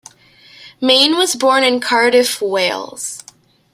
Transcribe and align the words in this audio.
Main 0.81 1.15
was 1.15 1.35
born 1.35 1.63
in 1.63 1.79
Cardiff, 1.79 2.41
Wales. 2.41 3.23